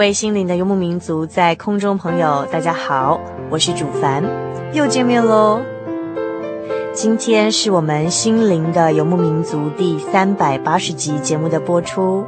[0.00, 3.20] 位心灵的游牧民族，在空中朋友，大家好，
[3.50, 4.24] 我是主凡，
[4.72, 5.60] 又见面喽。
[6.94, 12.24] 今天是我们心灵的游牧民族第三百八十集节目的播出。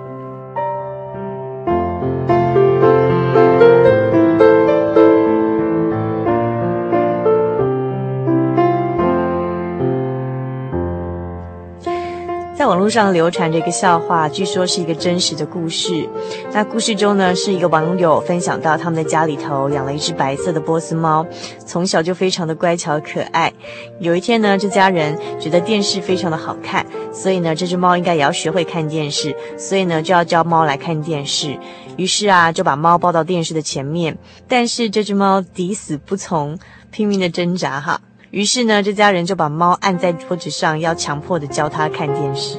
[12.83, 16.09] 络上流传着一个笑话，据说是一个真实的故事。
[16.53, 21.25] 那故事中呢，是一个网友分享到他们的家里头养了一只白色的波斯猫，
[21.65, 23.53] 从小就非常的乖巧可爱。
[24.01, 31.57] 有一天呢，这家人觉得电视非常的好看，所以呢，这只猫应该也要学会看电视，所以呢，就要教猫来看电视。
[31.97, 36.59] 于是啊，就把猫抱到电视的前面，但是这只猫抵死不从，
[36.91, 38.01] 拼命的挣扎哈。
[38.33, 42.59] 于是呢，这家人就把猫按在桌子上，要强迫的教它看电视。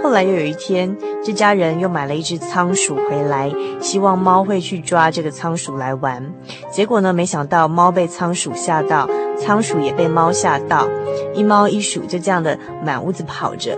[0.00, 6.32] 后来又有一天，这家人又买了一只仓鼠回来，希望猫会去抓这个仓鼠来玩。
[6.70, 10.86] 结果呢，没想到猫被仓鼠吓到，仓鼠也被猫吓到，
[11.34, 13.76] 一猫一鼠就这样的满屋子跑着。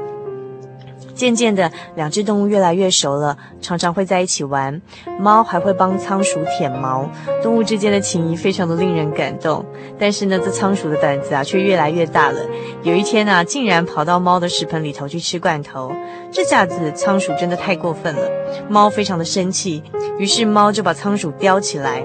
[1.16, 4.80] 渐渐的，两只动物越来越熟了，常常会在一起玩。
[5.18, 7.10] 猫还会帮仓鼠舔毛，
[7.42, 9.64] 动物之间的情谊非常的令人感动。
[9.98, 12.38] 但是呢，这仓鼠的胆子啊，却越来越大了。
[12.82, 15.90] 有一天啊，竟然跑到猫的食盆里头去吃罐头。
[16.30, 18.30] 这下子仓鼠真的太过分了，
[18.68, 19.82] 猫非常的生气，
[20.18, 22.04] 于是猫就把仓鼠叼起来。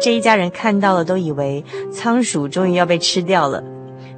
[0.00, 3.60] 这一家人看到了，都以为仓鼠终于要被吃掉了。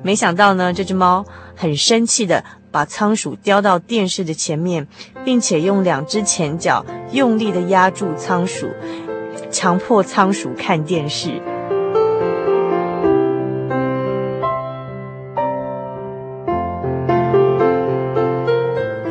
[0.03, 1.25] 没想到呢，这只猫
[1.57, 2.45] 很生气的。
[2.71, 4.87] 把仓鼠叼到电视的前面，
[5.25, 8.69] 并且用两只前脚用力地压住仓鼠，
[9.51, 11.41] 强迫仓鼠看电视。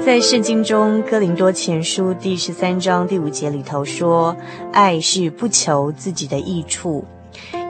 [0.06, 4.36] 在圣经中，《哥林多前书》第十三章第五节里头说
[4.72, 7.04] ：“爱是不求自己的益处。”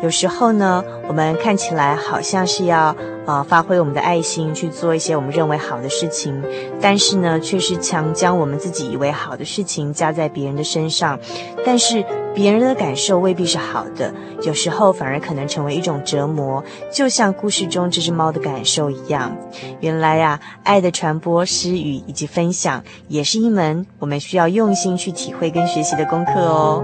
[0.02, 2.96] 有时候呢，我们看起来好像是要。
[3.28, 6.42] 啊，发挥我们的爱心去做一些我们认为好的事情，
[6.80, 11.20] 但是呢，却是强将我们自己以为好的事情加在别人的身上，
[11.66, 12.02] 但是
[12.34, 14.14] 别人的感受未必是好的，
[14.44, 19.36] 有时候反而可能成为一种折磨，就像故事中这只猫的感受一样。
[19.82, 26.82] 原来啊，爱的传播、施语以及分享，也是一门我们需要用心去体会跟学习的功课哦。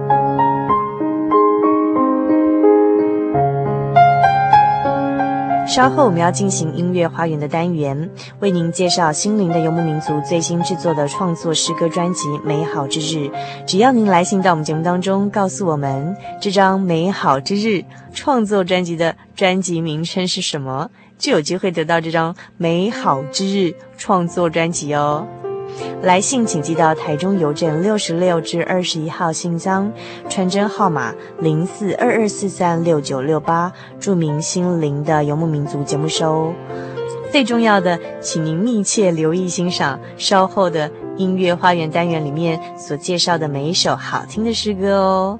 [5.73, 8.07] 稍后我们要进行音乐花园的单元，
[8.41, 13.27] 为您介绍心灵的游牧民族最新制作的创作诗歌专辑《美好之日》。
[13.65, 17.67] 只要您来信到我们节目当中，告诉我们这张《美好之日》
[18.13, 25.25] 创作专辑的专辑名称是什么，就有机会得到这张《美好之日》创作专辑哦。
[26.01, 29.91] 来信请寄到台中邮政六十六至二十一号信箱，
[30.29, 36.53] 传真号码零四二二四三六九六八，注明心灵的游牧民族节目收。
[37.31, 45.39] 最重要的，请您密切留意欣赏稍后的音乐花园单元里面所介绍的每一首好听的诗歌哦。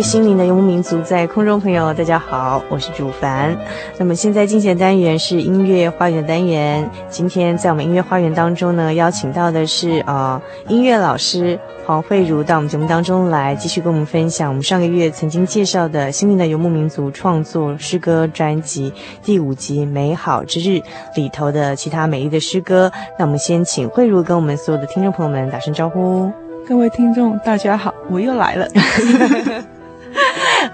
[0.00, 3.54] 位心灵的游牧民族，在空中朋友，大家好，我是主凡。
[3.98, 6.90] 那么现在进行的单元是音乐花园单元。
[7.10, 18.90] 今天在我们音乐花园当中呢，邀请到的是呃音乐老师黄慧茹到我们节目当中来，继续跟我们分享我们上个月曾经介绍的心灵的游牧民族创作诗歌专辑
[19.22, 20.78] 第五集《美好之日》
[21.14, 22.90] 里头的其他美丽的诗歌。
[23.18, 26.32] 那我们先请慧茹跟我们所有的听众朋友们打声招呼。
[26.66, 28.66] 各位听众，大家好，我又来了。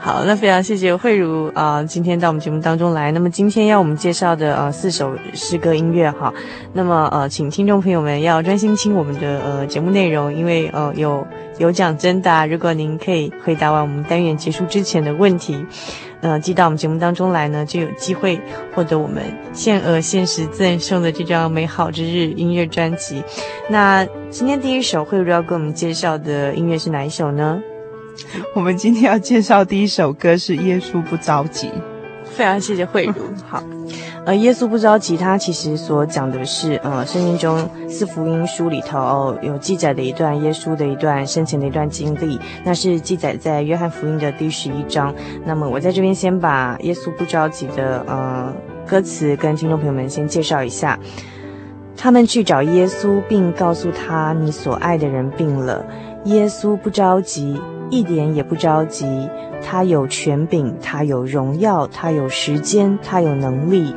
[0.07, 3.11] 好，那非常谢谢慧如啊、今天到我们节目当中来。
[3.11, 6.33] 那么今天要我们介绍的呃四首诗歌音乐哈，
[6.73, 11.27] 那么呃，请听众朋友们要专心听我们的呃节目内容，因为呃有
[11.59, 15.67] 有奖征答，如果您可以回答完我们单元结束之前的问题，
[16.21, 18.41] 呃，寄到我们节目当中来呢，就有机会
[18.77, 23.25] 获得我们限额限时赠送的这张《美好之日》音乐专辑。
[23.69, 27.61] 那今天第一首慧如要给我们介绍的音乐是哪一首呢？
[28.55, 31.69] 我们今天要介绍第一首歌是《耶稣不着急》，
[32.25, 33.15] 非常谢谢慧茹。
[33.49, 33.63] 好，
[34.25, 45.15] 呃，《耶稣不着急》它其实所讲的是，呃，圣经中四福音书里头，哦，有记载的一段耶稣的一段生前的一段经历，那是记载在约翰福音的第十一章。
[45.45, 48.53] 那么我在这边先把《耶稣不着急》的呃
[48.87, 50.99] 歌词跟听众朋友们先介绍一下。
[51.99, 55.83] 他们去找耶稣，并告诉他：“你所爱的人病了。”
[56.27, 57.61] 耶稣不着急。
[57.89, 59.07] 一点也不着急，
[59.63, 63.95] 他有权柄，他有荣耀，他有时间，他有能力。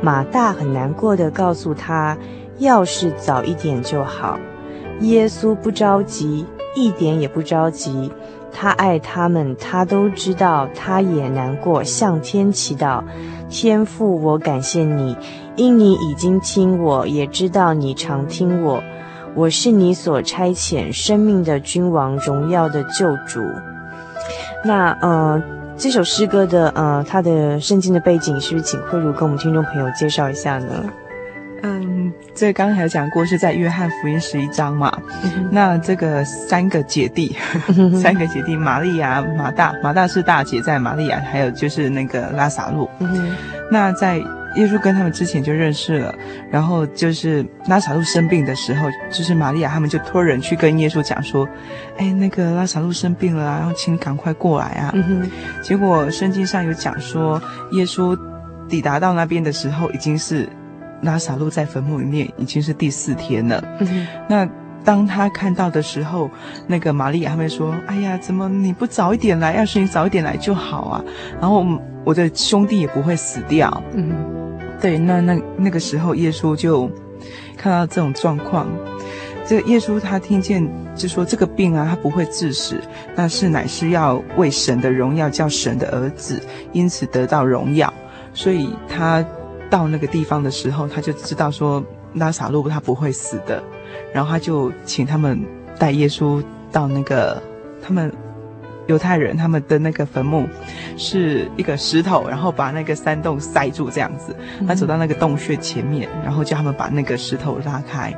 [0.00, 2.16] 马大很难过地告诉他
[2.58, 4.38] ：“要是早一点就好。”
[5.02, 8.12] 耶稣不着急，一点也不着急。
[8.52, 13.02] 他爱他们，他都知道，他也难过，向天祈祷
[13.50, 15.16] ：“天父，我感谢你，
[15.56, 18.80] 因你已经听我，也知道你常听我。”
[19.34, 23.40] 我是你所差遣生命的君王，荣耀的救主。
[24.64, 25.42] 那呃，
[25.76, 30.84] 这首诗歌的呃，它的圣经的背景，是不是请慧茹跟我们听众朋友介绍一下呢？
[31.62, 34.96] 嗯，这刚才讲过是在约翰福音十一章嘛。
[35.24, 37.36] 嗯、那这个三个姐弟，
[37.76, 42.88] 嗯、 三个姐弟，玛利亚、马大，马大是大姐，在玛利亚，还有就是那个拉萨路。
[43.00, 43.34] 嗯、
[43.68, 44.22] 那在。
[44.56, 46.14] 耶稣跟他们之前就认识了，
[46.50, 51.48] 然后就是拉撒路生病的时候，就是玛利亚他们就托人去跟耶稣讲说
[51.98, 54.90] ：“哎，那个拉撒路生病了啊，然后请你赶快过来啊。
[54.94, 55.28] 嗯”
[55.60, 57.40] 结果圣经上有讲说，
[57.72, 58.16] 耶稣
[58.68, 60.48] 抵达到那边的时候，已经是
[61.02, 63.62] 拉撒路在坟墓里面，已经是第四天了。
[63.80, 64.06] 嗯。
[64.28, 64.48] 那
[64.84, 66.30] 当他看到的时候，
[66.66, 69.54] 那个玛利亚他们说：“哎呀，怎么你不早一点来？
[69.54, 71.04] 要是你早一点来就好啊。”
[71.40, 71.66] 然后。
[72.06, 73.82] 我的兄弟也不会死掉。
[73.94, 74.12] 嗯，
[74.84, 76.90] 对，那那那个时候，耶稣就
[77.56, 78.68] 看到这种状况，
[79.46, 80.62] 这个耶稣他听见
[80.94, 82.76] 就说这个病啊，他不会致死，
[83.16, 86.38] 那是乃是要为神的荣耀，叫神的儿子
[86.74, 87.90] 因此得到荣耀。
[88.34, 89.24] 所以他
[89.70, 91.82] 到那个地方的时候，他就知道说
[92.16, 93.64] 拉萨路他不会死的，
[94.12, 95.42] 然后他就请他们
[95.78, 97.42] 带耶稣到那个
[97.82, 98.12] 他们。
[98.86, 100.48] 犹太人他们的那个坟墓
[100.96, 104.36] 是一个石头，然后把那个山洞塞住这样子。
[104.66, 108.14] 他走到那个洞穴前面，然后叫他们把那个石头拉开，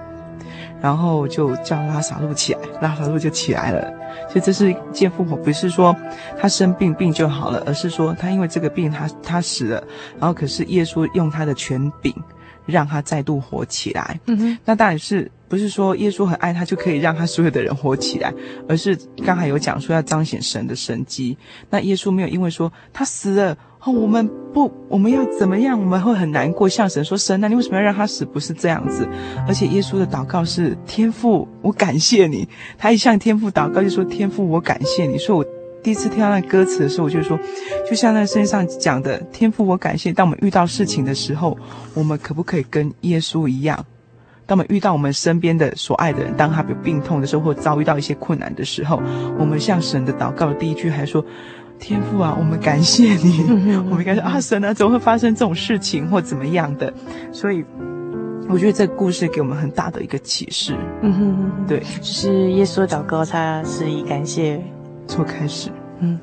[0.81, 3.93] 然后就叫拉萨路起来，拉萨路就起来了。
[4.29, 5.95] 所以这是见复活，不是说
[6.41, 9.83] 他生病病就好了，而是说他因为这个病他他死了，
[10.19, 12.13] 然后可是耶稣用他的权柄
[12.67, 14.21] 让他再度活起来。
[14.27, 15.31] 嗯哼，那当然是。
[15.49, 18.35] 不是说耶稣很爱他就可以让他所有的人活起来，
[18.69, 21.39] 而是刚才有讲说要彰显神的神迹。
[21.71, 25.79] 那耶稣没有因为说他死了哦，我们不，我们要怎么样？
[25.79, 28.25] 我们会很难过，向神说神，那你为什么要让他死？
[28.25, 29.09] 不是这样子。
[29.47, 32.49] 而且耶稣的祷告是天父，我感谢你。
[32.77, 35.17] 他一向天父祷告就说天父，我感谢你。
[35.17, 35.45] 所以我
[35.87, 37.39] 第一次听到那歌词的时候，我就说，
[37.89, 40.13] 就像那圣经上讲的，天父，我感谢。
[40.13, 41.57] 当我们遇到事情的时候，
[41.95, 43.87] 我们可不可以跟耶稣一样？
[44.47, 49.01] 当我们遇到我们身边的所爱的人，当他有病痛的时候，或遭遇到一些困难的时候，
[49.39, 51.25] 我们向神的祷告的第一句还说
[51.79, 53.45] ：“天父啊，我们感谢你。”
[53.89, 56.93] 我们应该说：“啊，神啊，怎么会发生这种事情，或怎么样的？”
[57.31, 57.65] 所以，
[58.49, 60.75] 我觉得这个故事给我们很大的一个启示。
[61.03, 64.61] 嗯哼，对，就是耶稣祷告，他是以感谢
[65.07, 65.71] 做开始。
[66.01, 66.21] 嗯，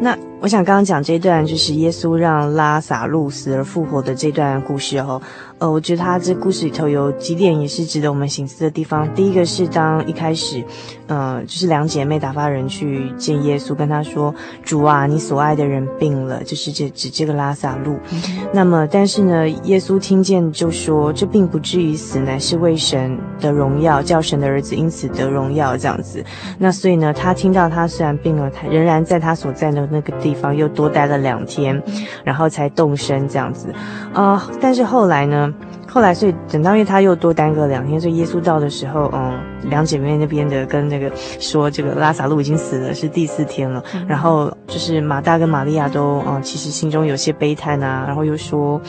[0.00, 5.20] 那我想刚刚讲这段，就是耶稣让拉萨路死而复活的这段故事哦。
[5.58, 9.08] 呃，我觉得他这故事里头有几点也是值得我们省思的地方。
[9.14, 10.62] 第一个是当一开始，
[11.06, 17.98] 呃，就是两姐妹打发人去见耶稣，跟他说：“主啊，你所爱的人病了，就是这指这个拉萨路。
[18.12, 18.22] 嗯”
[18.52, 26.22] 那么，但是呢，耶稣听见就说：“这并不至于死，乃是为神的荣耀，叫神的儿子因此得荣耀。”这样子。
[26.58, 31.82] 那所以呢，他听到他虽然病了，他仍然在他所在的那个地方又多待了两天，
[32.24, 33.70] 然后才动身这样子。
[34.12, 35.45] 啊、呃，但是后来呢？
[35.88, 41.10] 后来，所以等到因为他又多耽搁两天，所以耶稣到的时候，嗯，两姐妹那边的跟那个
[41.40, 43.82] 说，这个拉萨路已经死了，是第四天了。
[44.06, 48.80] 然后就是马大跟玛利亚都，嗯，其实心中有些悲叹啊，然后又说。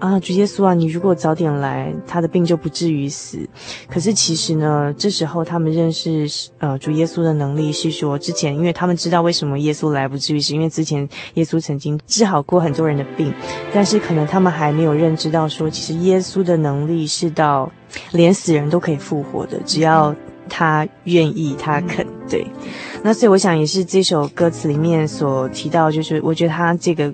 [0.00, 3.38] 啊，主耶稣啊，你如果早点来，他的病就不至于死。
[3.88, 6.26] 可是其实呢，这时候他们认识
[6.58, 13.32] 呃主耶稣的能力是说，之前因为他们知道为什么耶稣来不至于死，因为之前耶稣曾经治好过很多人的病，
[13.72, 17.70] 但是可能他们还没有认知到说，其实耶稣的能力是到
[18.12, 20.14] 连死人都可以复活的，只要
[20.50, 22.06] 他愿意，他肯。
[22.28, 22.46] 对，
[23.02, 27.10] 那所以我想也是这首歌词里面所提到，就是我觉得他这个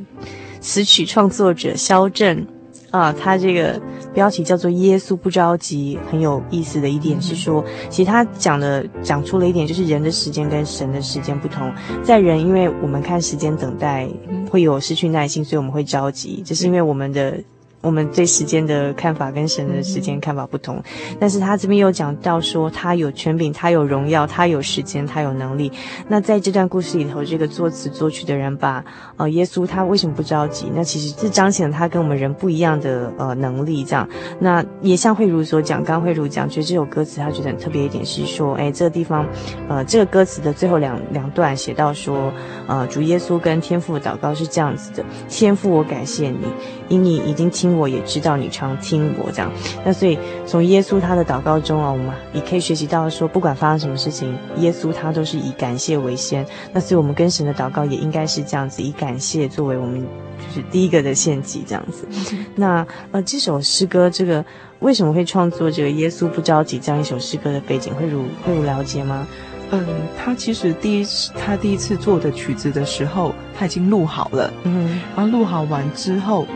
[0.61, 2.45] 词曲创作者肖正。
[2.90, 3.80] 啊，他这个
[4.12, 11.73] 标题叫做《耶稣不着急》，很有意思的一点是说，其实他讲的讲出了一点，就是人的时间跟神的时间不同。
[12.02, 14.09] 在人，因为我们看时间等待
[14.50, 17.38] 会有失去耐心，所以我们会着急，这是因为我们的。
[17.83, 20.83] 我们对时间的看法跟神的时间看法不同，
[21.19, 25.73] 但是他这边又讲到说，他有权柄，他有荣耀，他有时间，他有能力。
[26.07, 28.85] 那在这段故事里头，这个作词作曲的人把
[29.17, 30.71] 呃耶稣他为什么不着急？
[30.75, 33.83] 那其实是彰显了他跟我们人不一样的呃能力。
[33.83, 34.07] 这样，
[34.39, 39.27] 那也像慧如所讲，刚慧如讲，觉得这首歌词他觉得很特别一点是说，哎，这个地方，
[39.71, 42.31] 呃，这个歌词的最后两两段写到说，
[42.67, 46.47] 呃，主耶稣跟天父的祷告是这样子的：天父，我感谢你，
[46.91, 47.70] 因你已经听。
[47.77, 49.50] 我也知道你常听我这样，
[49.85, 56.47] 那所以从耶稣他的祷告中啊，我们也可以学习到说，不管发生什么事情，耶稣他都是以感谢为先。
[56.73, 62.07] 那所以我们跟神的祷告也应该是这样子，以感谢作为我们就是第一个的献祭这样子。
[62.57, 64.45] 那呃，这首诗歌这个
[64.81, 69.27] 为什么会创作这个耶稣不着急这样一首诗歌的背景，会如会如了解吗？
[69.73, 69.87] 嗯，
[70.19, 76.47] 他其实第一次他第一次做的曲子的时候，他已经录好了，嗯，然后录好完之后。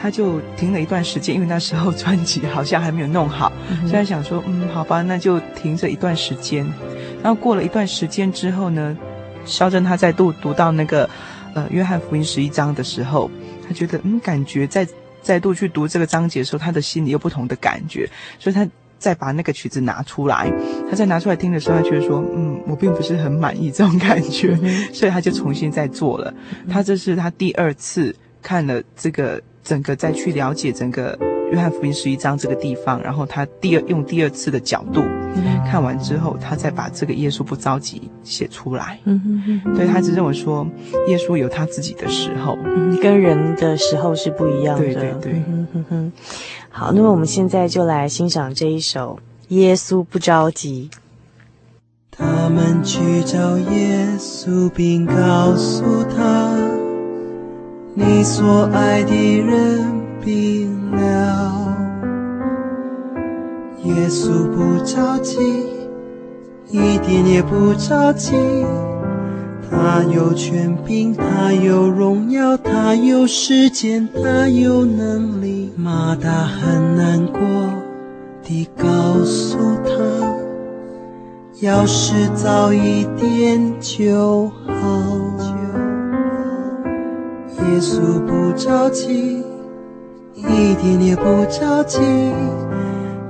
[0.00, 6.64] 他就停了一段时间，因为那时候专辑好像还没有弄好，嗯、所以他想说，嗯，好吧，那就停着一段时间。
[7.22, 8.96] 然后过了一段时间之后呢，
[9.44, 11.08] 肖正他再度读到那个，
[11.52, 13.30] 呃，约翰福音十一章的时候，
[13.68, 14.88] 他觉得，嗯，感觉再
[15.20, 18.66] 再度去读这个章节的时候，他的心里有不同的感觉，所以他
[18.98, 20.50] 再把那个曲子拿出来，
[20.88, 26.32] 他再拿出来听的时候，他觉得说，嗯，我并不是很满意这种感觉，嗯、 所以他就重新再做了。
[26.70, 29.38] 他这是他第二次看了这个。
[29.62, 31.18] 整个再去了解整个
[31.52, 35.02] 约翰福音十一章这个地方，然后他第二用第二次的角度
[35.32, 38.98] 嗯、看完之后，他再把这个耶稣不着急写出来。
[39.04, 40.66] 嗯哼哼，对，他只认为说，
[41.06, 44.84] 耶稣有他自己的时候，嗯，跟人的时候是不一样的。
[44.84, 45.32] 对对对。
[45.46, 46.12] 嗯哼哼。
[46.68, 49.20] 好，那么我们现在就来欣赏这一首
[49.54, 50.90] 《耶稣不着急》。
[52.10, 56.56] 他们去找耶稣，并告诉他，
[58.02, 59.84] 你所爱的人
[60.24, 61.76] 病了。
[63.84, 65.36] 耶稣不着急，
[66.70, 68.32] 一点也不着急。
[69.68, 75.70] 他有权柄，他有荣耀，他有时间，他有能力。
[75.76, 77.38] 马大很难过
[78.42, 79.90] 地告诉他，
[81.60, 85.59] 要是早一点就好。
[87.80, 89.42] 耶稣不着急，
[90.34, 91.98] 一点也不着急。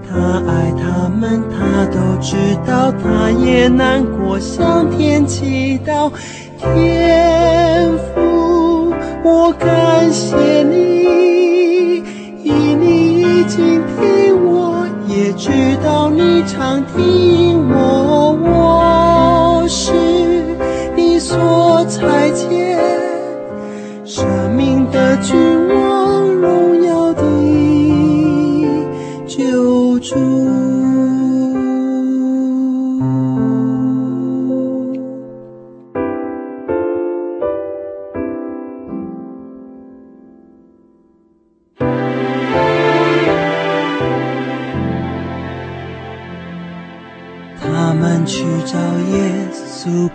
[0.03, 2.35] 他爱他们，他都知
[2.67, 6.11] 道，他也难过，向天祈祷。
[6.59, 8.93] 天父，
[9.23, 12.03] 我感谢你，
[12.43, 15.49] 因你已经听我，也知
[15.85, 17.71] 道你常听。
[17.71, 18.37] 我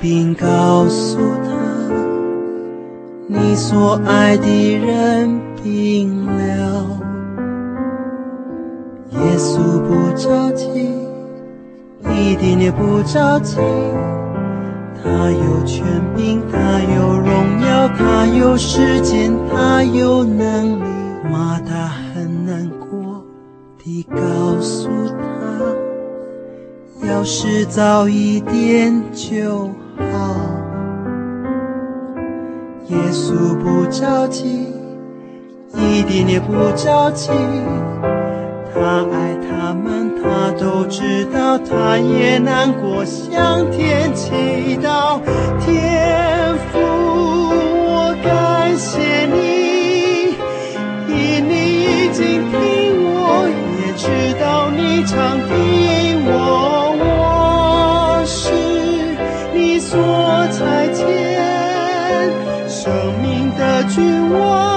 [0.08, 1.50] 并告诉他，
[3.26, 6.86] 你所爱的人病了。
[9.14, 10.68] 耶稣不着急，
[12.04, 13.58] 一点也不着急。
[15.04, 15.84] 他有权
[16.16, 16.60] 柄，他
[16.96, 20.84] 有荣耀，他有时间，他有能力。
[21.32, 23.26] 马大很难过
[23.84, 24.88] 地告诉
[27.02, 29.68] 他，要是早一点就。
[29.98, 30.04] 好，
[32.90, 34.74] 耶稣不着急，
[35.74, 37.32] 一点也不着急。
[38.74, 45.20] 他爱他们，他都知道，他也难过，向天祈祷。
[45.62, 50.36] 天父，我感谢你，
[51.08, 51.14] 因
[51.48, 51.54] 你
[51.84, 52.56] 已经听
[53.06, 53.48] 我，
[53.80, 54.04] 也知
[54.40, 55.85] 道你常听
[60.48, 61.06] 再见
[62.70, 64.75] 生命的君王。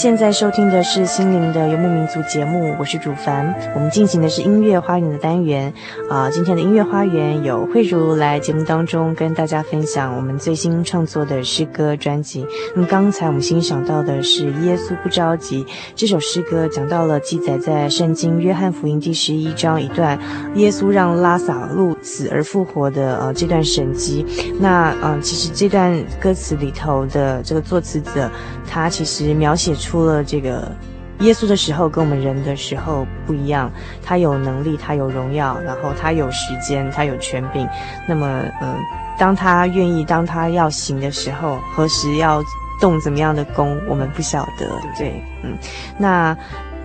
[0.00, 3.54] 现在收听的是心灵的游牧民族节目，我是主凡。
[3.74, 5.70] 我们进行的是音乐花园的单元
[6.08, 12.46] 啊、今天的音乐花园有慧如来节目当中跟大家分享我们最新创作的诗歌专辑。
[12.74, 15.62] 那么刚才我们欣赏到的是《耶稣不着急》
[15.94, 20.18] 这首诗歌，讲到了记载在圣经约翰福音第十一章一段，
[20.54, 24.24] 耶稣让拉撒路死而复活的呃这段神迹。
[24.58, 28.30] 那嗯、其实这段歌词里头的这个作词者，
[28.66, 29.89] 他其实描写出。
[29.90, 30.70] 出了这个
[31.18, 33.68] 耶稣的时候，跟我们人的时候不一样。
[34.04, 37.68] 他有能力，他有荣耀，然后他有时间，他有权柄。
[38.06, 38.24] 那么，
[38.62, 38.76] 嗯、
[39.18, 42.40] 当他愿意，当他要行的时候，何时要
[42.80, 44.70] 动怎么样的功，我们不晓得。
[44.96, 45.58] 对，嗯，
[45.98, 46.36] 那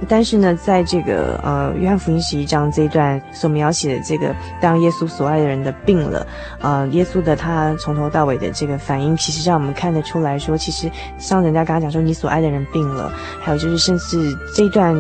[0.08, 6.28] 但是呢，在这个呃约翰福音十一章这一段所描写的这个，当耶稣所爱的人的病了，
[6.62, 14.96] 呃，耶稣的他从头到尾的这个反应，其实让我们看得出来说，其实像人家刚刚讲说你所爱的人病了，还有就是甚至这一段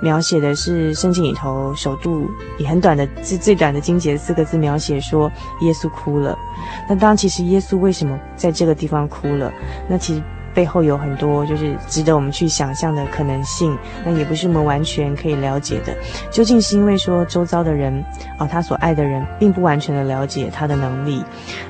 [0.00, 5.30] 描写的是圣经里头首度以很短的最最短的经节四个字描写说
[5.60, 6.36] 耶稣哭了。
[6.88, 9.52] 那当其实耶稣为什么在这个地方哭了？
[9.88, 10.22] 那其实。
[10.58, 15.96] 背后有很多就是值得我们去想象的可能性，那也不是我们完全可以了解的。
[16.32, 18.04] 究竟是因为说周遭的人
[18.36, 21.22] 啊，他所爱的人并不完全的了解他的能力，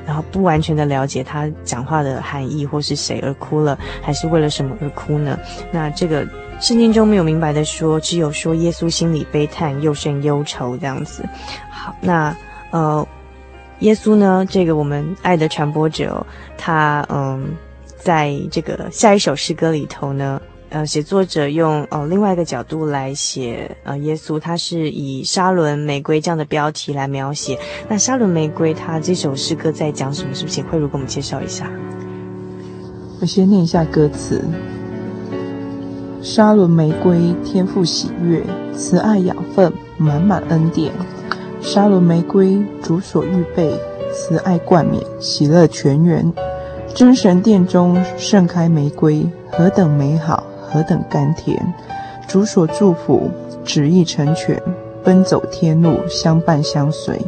[0.07, 5.37] 然后不完全的了解他讲话的含义，或是谁而哭了，还是为了什么而哭呢？
[5.71, 6.25] 那这个
[6.59, 11.23] 圣经中没有明白的说，只有说耶稣心里悲叹又甚忧愁这样子。
[11.69, 12.35] 好，那
[12.71, 13.07] 呃，
[13.81, 16.25] 耶稣呢，这个我们爱的传播者，
[16.57, 17.55] 他嗯。
[17.99, 27.59] 在这个下一首诗歌里头呢，呃，写作者用呃另外一个角度来写呃耶稣，他是以沙仑玫瑰这样的标题来描写。
[27.87, 30.33] 那沙仑玫瑰，他这首诗歌在讲什么？
[30.33, 31.69] 是不是慧如给我们介绍一下？
[33.19, 34.43] 我先念一下歌词：
[36.21, 38.41] 沙仑玫瑰，天赋喜悦，
[38.73, 40.93] 慈爱养分，满满恩典。
[41.61, 43.73] 沙仑玫瑰，主所预备，
[44.13, 46.31] 慈爱冠冕，喜乐泉源。
[46.93, 51.73] 真神殿中盛开玫瑰，何等美好，何等甘甜！
[52.27, 53.29] 主所祝福，
[53.63, 54.61] 旨意成全，
[55.03, 57.19] 奔走天路，相伴相随。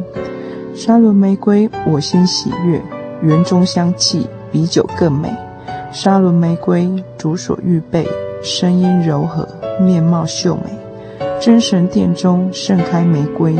[0.74, 2.82] 沙伦玫瑰，我心喜悦，
[3.22, 5.32] 园中香气比酒更美。
[5.90, 8.06] 沙伦玫瑰，主所预备，
[8.42, 9.48] 声音柔和，
[9.80, 10.70] 面貌秀美。
[11.40, 13.56] 真神殿中盛开玫瑰，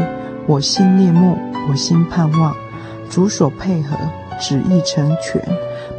[0.47, 1.37] 我心念慕，
[1.71, 2.55] 我心盼望。
[3.09, 3.97] 主所配合，
[4.38, 5.43] 旨意成全。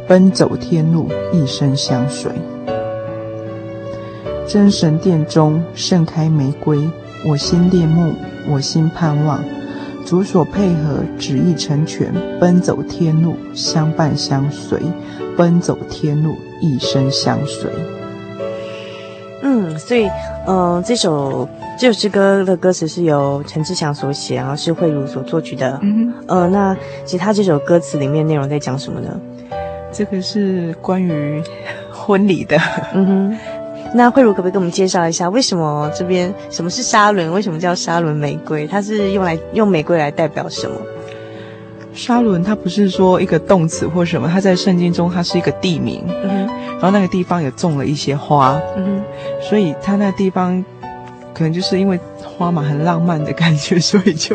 [0.06, 2.30] 奔走天路，一生相随。
[4.46, 6.78] 真神殿中盛开玫瑰，
[7.26, 8.12] 我心恋慕，
[8.50, 9.42] 我心盼望。
[10.04, 12.12] 主所配合，旨意成全。
[12.38, 14.78] 奔走天路，相伴相随。
[15.38, 17.70] 奔走天路，一生相随。
[19.42, 20.04] 嗯，所以，
[20.46, 25.78] 嗯、呃，这首这首诗歌的歌词是由陈志祥所写，然后是慧如所作曲的。
[25.82, 29.18] 嗯，呃，那其实他这首歌词里面内容在讲什么呢？
[29.94, 31.40] 这个是关于
[31.92, 32.58] 婚礼的，
[32.92, 33.38] 嗯哼。
[33.96, 37.32] 那慧茹可不可以给我们介绍一下，为什么这边什么是沙伦？
[37.32, 38.66] 为什么叫沙伦玫瑰？
[38.66, 40.76] 它是用来用玫瑰来代表什么？
[41.94, 46.54] 沙伦它不是说一个动词或什么，它在圣经中它是一个地名，嗯哼。
[46.72, 49.02] 然后那个地方也种了一些花，嗯哼。
[49.40, 50.64] 所以它那个地方
[51.32, 54.34] 可能就是因为花嘛，很浪漫的感觉，所以就，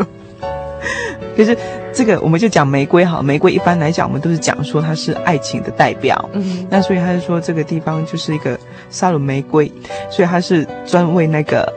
[1.36, 1.58] 可是。
[2.00, 8.58] 这个我们就讲玫瑰哈，玫瑰一般来讲我们都是讲说它是爱情的代表，嗯，那所以他是说这个地方就是一个
[8.90, 9.70] 沙仑玫瑰，
[10.10, 11.68] 所以它是专为那个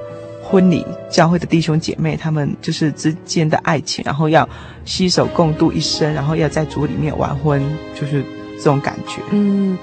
[0.40, 4.48] 婚礼教会的弟兄姐妹他们就是之间的爱情，然后要
[4.85, 7.61] 携手共度一生，然后要在主里面完婚，
[8.00, 8.22] 就是
[8.58, 9.20] 这种感觉。
[9.32, 9.76] 嗯，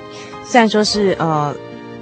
[0.45, 1.53] 虽然说是呃，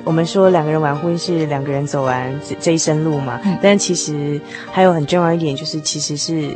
[0.03, 4.39] 我们说两个人完婚是两个人走完这这一生路嘛，嗯，但其实
[4.71, 6.55] 还有很重要一点就是其实是。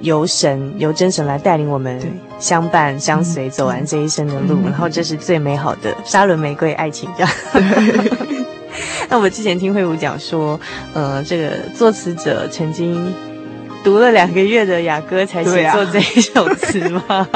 [0.00, 2.00] 由神由真神来带领我们
[2.38, 7.08] 相伴相随走完这一生的路，然后这是最美好的沙伦玫瑰爱情。
[7.16, 7.30] 这样。
[9.08, 10.58] 那我之前听慧如讲说，
[10.94, 13.12] 呃，这个作词者曾经
[13.82, 17.28] 读了两个月的雅歌才写作这一首词嘛，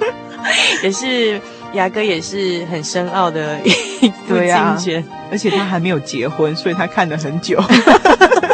[0.82, 1.40] 也是
[1.74, 3.58] 雅歌也是很深奥的
[4.00, 7.62] 一部经卷，而且他还没有结婚，所以他看了很久。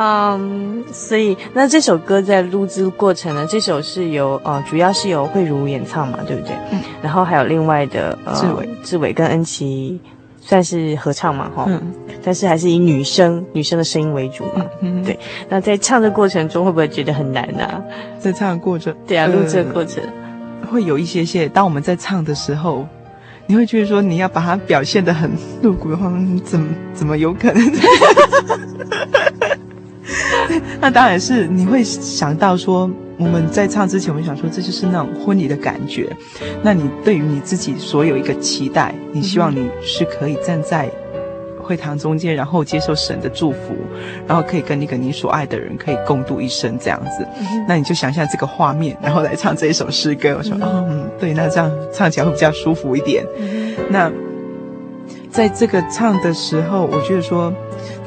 [0.00, 6.54] 嗯，um, 所以那这首歌在录制过程呢，这首是由呃，主要是由慧茹演唱嘛，对不对？
[6.70, 6.80] 嗯。
[7.02, 10.00] 然后还有另外的呃，志伟、志伟跟恩琪
[10.40, 11.64] 算是合唱嘛，哈。
[11.66, 11.92] 嗯。
[12.22, 14.64] 但是还是以女生女生的声音为主嘛。
[14.82, 15.02] 嗯。
[15.02, 15.18] 对。
[15.48, 17.82] 那在唱的过程中会不会觉得很难呢、啊？
[18.20, 18.94] 在唱的过程。
[19.06, 20.00] 对啊，录制的过程、
[20.62, 21.48] 呃、会有一些些。
[21.48, 22.86] 当我们在唱的时候，
[23.46, 25.30] 你会觉得说你要把它表现的很
[25.62, 26.04] 露骨的话，
[26.44, 27.64] 怎么怎么有可能？
[30.80, 36.08] 那当然是你会想到说，我们在唱之前，我们想说这就是那种婚礼的感觉。
[36.62, 40.90] 那你对于你自己所有一个期待，你希望你是可以站在
[41.58, 43.76] 会堂中间，然后接受神的祝福，
[44.26, 47.26] 然后可以跟一个你所爱的人可以共度一生这样子。
[47.68, 50.36] 那你就想象这个画面，然后来唱这一首诗歌。
[50.38, 53.22] 我说，哦，嗯，对，那这样唱起来会比较舒服一点。
[53.90, 54.10] 那
[55.30, 57.52] 在这个唱的时候，我觉得说。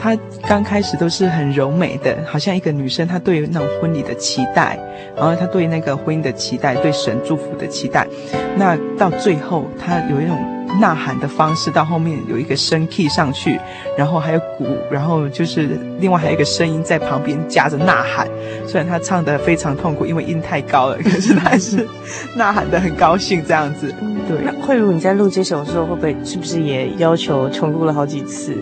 [0.03, 4.75] 他刚开始都是很柔美的，好像一个女生，她对于那种婚礼的期待，
[5.15, 8.07] 然后她对那个婚姻的期待，对神祝福的期待。
[8.55, 13.59] 那到最后，她有一种呐喊的方式，到后面有一个升 key 上去，
[13.97, 18.27] 然后还有鼓，然后就是另外还有一个声音在旁边夹着呐喊。
[18.67, 21.87] 虽然他唱的非常痛苦，因为音太高了，可是他还是
[22.35, 23.93] 呐喊的很高兴这样子。
[24.27, 28.55] 对，那慧如你在录这首的时候，会不会是不是也要求重录了好几次？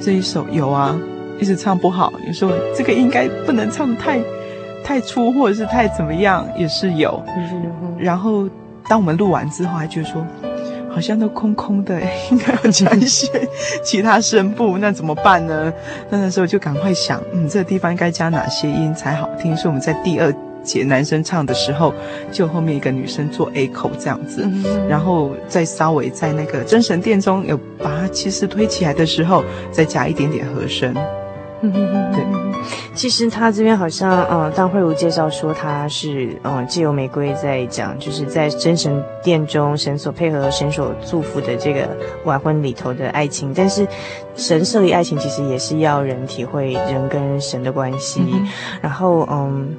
[0.00, 0.94] 这一首有啊，
[1.40, 4.20] 一直唱不好，有时候这个应该不能唱太
[4.84, 7.22] 太粗，或者是太怎么样，也是有。
[7.98, 8.46] 然后
[8.86, 10.26] 当我们录完之后，还觉得说
[10.94, 13.26] 好像都空空的， 应该要加一些
[13.82, 15.72] 其他声部，那怎么办呢？
[16.08, 19.56] 那那时候就赶快想，嗯，这个地方应该加哪些音才好听？
[19.56, 21.92] 所以我们在第二节男生唱的时候，
[22.30, 24.48] 就后面一个女生做 A 口这样子，
[24.88, 30.94] 然后再稍微在那个真神殿中有把它其实推起来的时候，再加一点点和声。
[31.72, 32.24] 对，
[32.94, 41.88] 其实他这边好像，嗯，当慧如介绍说他是，嗯，借由玫瑰在讲，就是在真神殿中，神所配合、神所祝福的这个
[42.24, 43.86] 晚婚里头的爱情，但是
[44.36, 48.48] 神设立爱情，其实也是要人体会人跟神的关系，嗯、
[48.82, 49.74] 然后，嗯。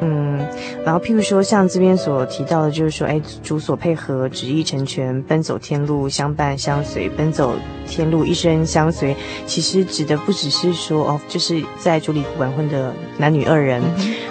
[0.00, 0.38] 嗯，
[0.84, 7.54] 然后譬如说，像这边所提到的，就是说，哎，主所配合，旨意成全，奔走天路，相伴相随，奔走
[7.86, 9.16] 天路，一生相随。
[9.46, 13.80] 其实指的不只是说，哦，就是在主里完婚的男女二人，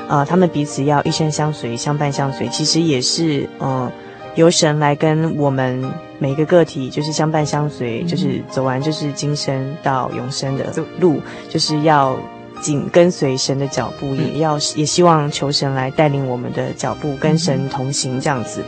[0.07, 2.47] 啊、呃，他们彼此要一生相随，相伴相随。
[2.49, 3.91] 其实也是，嗯、呃，
[4.35, 5.81] 由神来跟我们
[6.19, 10.65] 每一个个体，就是相伴相随，就是走完就是今生到永生的
[10.99, 12.15] 路，就是要。
[12.63, 18.63] 紧跟随神的脚步，也要也希望求神来带领我们的脚步，跟神同行这样子。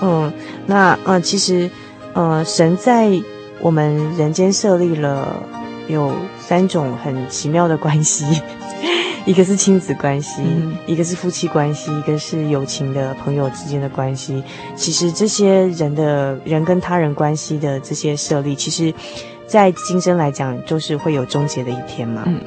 [0.00, 0.30] 嗯，
[0.66, 1.68] 那嗯，其实，
[2.12, 3.10] 呃，神在
[3.60, 5.42] 我们人间设立了
[5.88, 8.24] 有三种很奇妙的关系，
[9.24, 10.42] 一个是亲子关系，
[10.86, 14.44] 一个是夫妻关系，一个是友情的朋友之间的关系。
[14.76, 18.92] 其实这些人的人跟他人关系的这些设立，其实，
[19.46, 22.22] 在今生来讲，就是会有终结的一天嘛。
[22.26, 22.38] 嗯。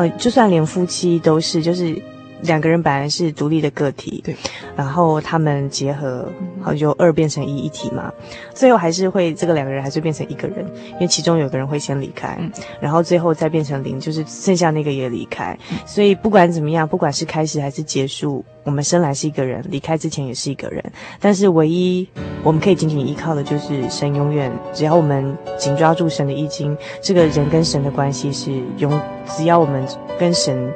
[0.00, 1.94] 呃，就算连夫妻都是，就是
[2.42, 4.34] 两个人本来是独立的个体，对，
[4.76, 6.28] 然后他们结合，
[6.60, 8.12] 好就二变成一一体嘛，
[8.54, 12.50] 最后还是会这个两个人还是变成一个人，因为其中有个人会先离开，嗯，
[12.80, 20.82] 然后最后再变成零，就是剩下那个也离开，嗯，所以不管怎么样，不管是开始还是结束，我们生来是一个人，离开之前也是一个人，
[21.20, 22.08] 但是唯一
[22.42, 29.86] 我们可以紧紧依靠的就是神，永远只要我们紧抓住神的衣襟，这个人跟神的关系是永，只要我们
[30.18, 30.72] 跟神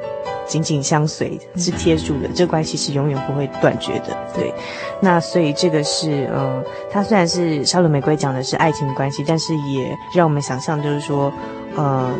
[0.47, 4.17] 紧紧相随，是贴住的，这个关系是永远不会断绝的。
[4.33, 4.53] 对，
[5.01, 11.31] 那所以这个是，嗯，它虽然是沙伦玫瑰讲的是爱情关系，但是也让我们想象，就是说，
[11.75, 12.13] 呃，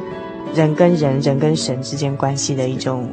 [0.54, 3.08] 人跟人，人跟神之间关系的一种。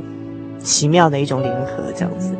[0.64, 2.32] 奇妙的一种联合，这样子，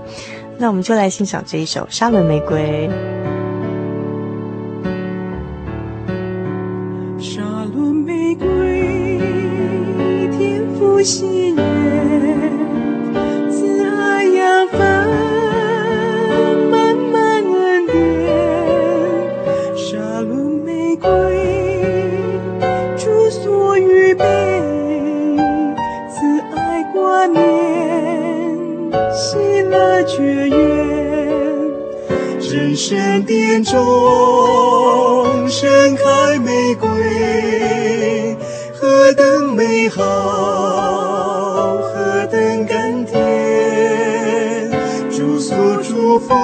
[0.57, 2.89] 那我们就来欣赏这一首《沙伦玫瑰》。
[7.21, 7.43] 沙
[7.75, 9.19] 仑玫瑰，
[10.39, 11.53] 天父喜
[32.85, 33.73] 神殿中
[35.49, 38.37] 盛开玫瑰，
[38.75, 40.03] 何等美好，
[41.79, 44.69] 何等甘甜。
[45.13, 46.35] 主所祝福，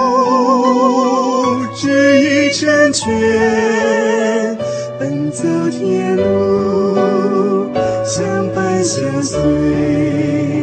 [1.75, 4.57] 旨意成全，
[4.97, 7.73] 奔走天路，
[8.05, 10.58] 相伴相随。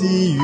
[0.00, 0.40] 喜悦，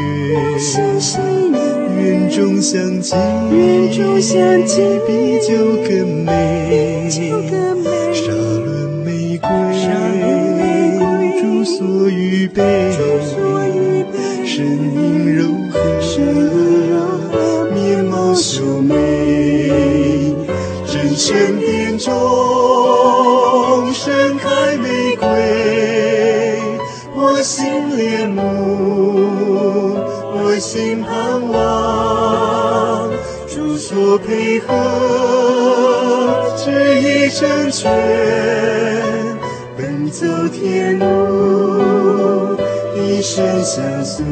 [1.98, 3.16] 园中香气，
[3.50, 5.56] 园中香气比酒
[5.88, 7.08] 更美。
[8.12, 8.30] 沙
[8.62, 9.48] 仑玫瑰，
[11.40, 12.60] 主所预备，
[14.44, 15.74] 身影柔和，
[17.72, 18.94] 面貌秀美，
[20.86, 22.12] 真神殿中
[37.38, 37.92] 成全，
[39.76, 42.56] 奔走天路，
[42.96, 44.24] 一生相随。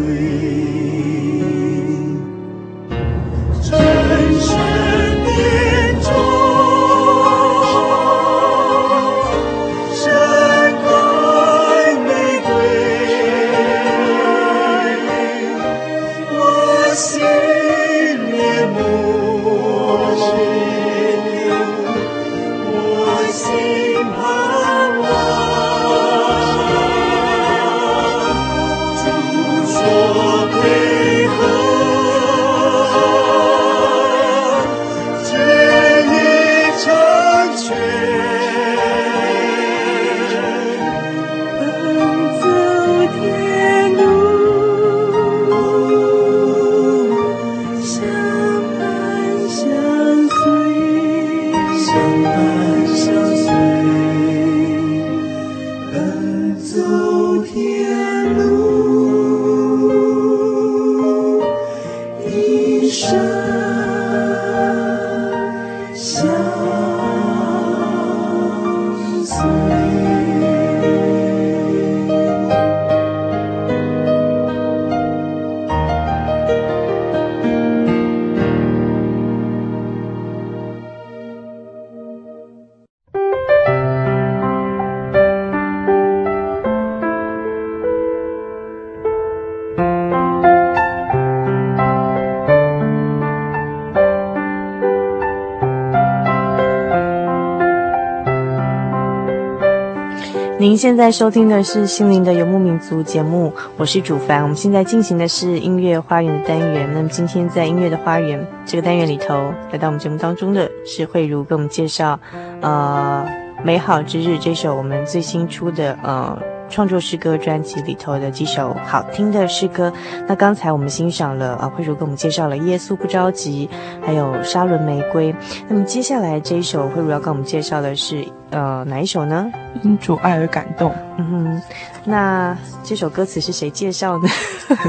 [100.75, 104.43] 您现在收听的是《心灵的游牧民族》节目，我是主凡。
[104.43, 106.91] 我们现在进行的是音乐花园的单元。
[106.93, 112.19] 那么今天在音乐的花园这个单元里头，来到我们节目当中的是慧如，给我们介绍，
[112.61, 113.25] 呃，
[113.65, 116.37] 《美好之日》这首我们最新出的呃。
[116.71, 119.93] 创作诗歌专辑里头的几首好听的诗歌。
[120.27, 123.69] 那刚才我们欣赏了啊，慧如给我们介绍了《耶稣不着急》，
[124.05, 125.33] 还有《沙仑玫瑰》。
[125.69, 129.47] 那么接下来这一首，慧如要跟我们介绍的是呃哪一首呢？
[129.83, 130.95] 因主爱而感动。
[131.19, 131.63] 嗯哼，
[132.05, 134.29] 那这首歌词是谁介绍呢？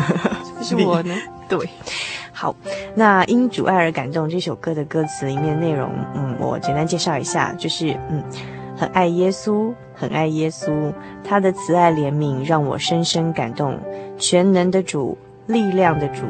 [0.62, 1.16] 是我呢？
[1.48, 1.60] 对，
[2.32, 2.56] 好，
[2.96, 8.24] 那因主爱而感动这首歌的歌词里面内容，嗯，我简单介绍一下，就是嗯。
[8.78, 10.92] 很爱耶稣，很爱耶稣，
[11.24, 13.80] 他的慈爱怜悯让我深深感动。
[14.18, 15.18] 全能的主，
[15.48, 16.26] 力量的主，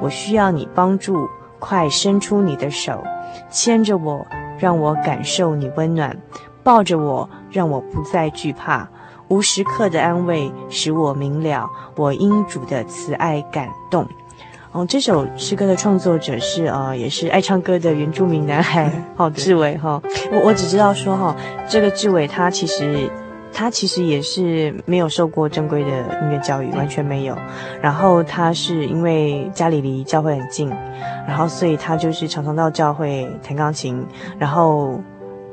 [0.00, 3.04] 我需要你帮助，快伸出你的手，
[3.50, 4.26] 牵着我，
[4.58, 6.16] 让我感受你温暖，
[6.62, 8.88] 抱着我，让我不再惧怕。
[9.28, 14.06] 无时刻的安慰使我明了，我因主的慈爱感动。
[14.72, 20.00] 哦，这首诗歌的创作者是呃，也是爱唱歌的原住民男孩，好、哦、志伟哈。
[20.32, 21.36] 我我只知道说哈、哦，
[21.68, 23.10] 这个志伟他其实
[23.52, 25.90] 他其实也是没有受过正规的
[26.22, 27.36] 音乐教育，完全没有。
[27.80, 30.70] 然后他是因为家里离教会很近，
[31.26, 34.06] 然后所以他就是常常到教会弹钢琴，
[34.38, 35.00] 然后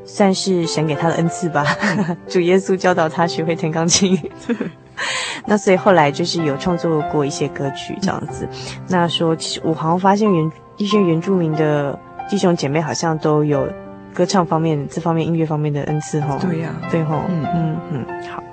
[0.07, 1.63] 算是神给他的恩赐吧。
[2.27, 4.17] 主耶稣教导他学会弹钢琴。
[5.45, 8.47] 那所以后来就是有创作过一些歌曲这样子。
[8.87, 13.67] 那说其实我好像发现原一些原住民的弟兄姐妹好像都有
[14.13, 16.37] 歌唱方面这方面音乐方面的恩赐哈。
[16.41, 18.43] 对呀、啊，对哈，嗯嗯嗯，好。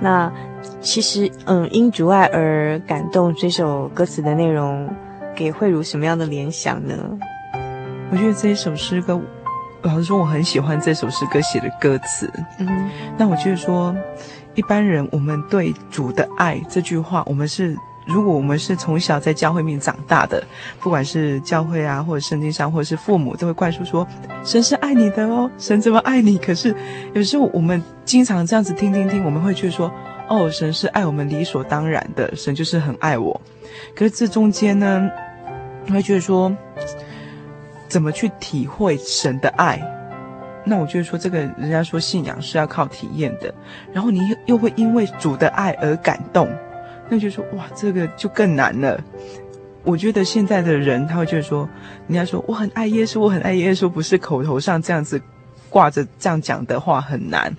[0.00, 0.32] 那
[0.80, 4.88] 其实嗯，因主爱而感动这首歌词的内容，
[5.34, 6.94] 给慧如什么样的联想呢？
[8.12, 9.20] 我觉得这一首诗歌，
[9.82, 12.30] 老实说我很喜欢这首诗歌写的歌词。
[12.58, 13.94] 嗯，那我就是说。
[14.56, 20.42] 一般人，我们对主的爱这句话，我们是如果我们是从小在教会里面长大的，
[20.80, 24.04] 不管是教会啊，或者圣经上，或者是父母，都会灌输说，
[24.44, 26.36] 神是爱你的哦，神怎么爱你？
[26.36, 26.74] 可是
[27.14, 29.90] 有时候我们经常这样子听听听，我们会觉得说，
[30.28, 33.40] 哦，神是爱我们理所当然的，神就是很爱我。
[33.94, 35.08] 可是这中间呢，
[35.86, 36.52] 你会觉得说，
[37.90, 39.78] 怎么去体会神的爱？
[40.64, 43.52] 那我就是说，这个人家说信仰是要靠体验的，
[43.92, 46.48] 然后你又又会因为主的爱而感动，
[47.08, 49.02] 那就说哇，这个就更难了。
[49.82, 51.68] 我觉得现在的人他会觉得说，
[52.06, 55.20] 人家说我很爱耶稣，我很爱耶稣，不是口头上这样子
[55.70, 57.50] 挂着这样讲的话很难。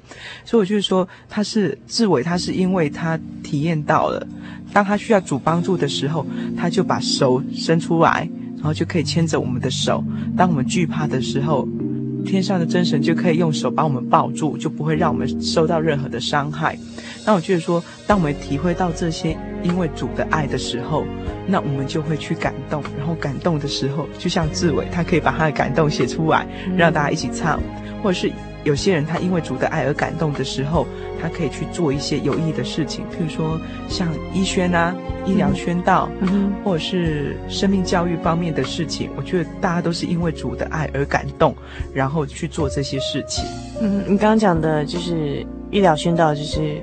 [0.46, 4.26] 所以我就是说，他是志伟，他是因为他体验到了，
[4.72, 6.24] 当他需要主帮助的时候，
[6.56, 8.30] 他就把手伸出来，
[8.62, 10.04] 然后就可以牵着我们的手。
[10.38, 11.68] 当我们惧怕的时候。
[12.24, 16.78] 天上的真神就可以用手把我们抱住，就不会让我们受到任何的伤害。
[17.26, 21.04] 那我觉得说，当我们体会到这些因为主的爱的时候，
[21.48, 26.46] 那我们就会去感动，然后感动的时候，就像志伟，他可以把他的感动写出来，
[26.78, 27.60] 让大家一起唱，
[28.04, 28.32] 或者是。
[28.64, 30.86] 有些人他因为主的爱而感动的时候，
[31.22, 34.96] 他可以去做一些有益的事情，譬如说像医宣啊、
[35.26, 39.10] 医疗宣道，嗯，或者是生命教育方面的事情。
[39.16, 41.56] 我觉得大家都是因为主的爱而感动，
[41.94, 43.46] 然后去做这些事情。
[43.82, 46.82] 嗯，你刚刚讲的就是医疗宣道就是，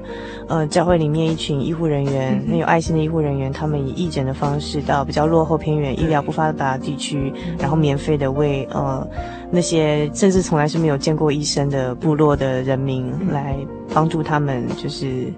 [0.49, 9.07] 呃，教会里面一群医护人员，很有爱心的医护人员，他们以义诊的方式到比较落后偏远、医疗不发达的地区，然后免费的为呃
[9.51, 13.57] 那些甚至从来是没有见过医生的部落的人民来
[13.95, 15.33] 帮助他他们，就是。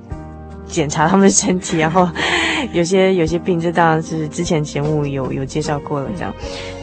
[0.71, 2.09] 检查他们身体， 然后
[2.73, 6.09] 有些有些病，这当然是之前节目有有介绍过了。
[6.17, 6.33] 这样，